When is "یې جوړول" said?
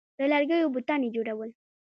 1.05-1.49